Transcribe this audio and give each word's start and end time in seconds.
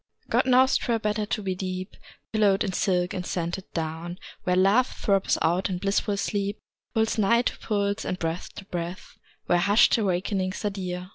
God 0.31 0.47
knows 0.47 0.77
'twere 0.77 0.97
better 0.97 1.27
to 1.27 1.43
be 1.43 1.53
deep 1.53 1.95
Pillowed 2.33 2.63
in 2.63 2.73
silk 2.73 3.13
and 3.13 3.23
scented 3.23 3.71
down, 3.71 4.17
Where 4.45 4.55
Love 4.55 4.87
throbs 4.87 5.37
out 5.43 5.69
in 5.69 5.77
blissful 5.77 6.17
sleep, 6.17 6.57
Pulse 6.95 7.19
nigh 7.19 7.43
to 7.43 7.59
pulse, 7.59 8.03
and 8.03 8.17
breath 8.17 8.51
to 8.55 8.65
breath, 8.65 9.19
Where 9.45 9.59
hushed 9.59 9.99
awakenings 9.99 10.65
are 10.65 10.71
dear 10.71 11.09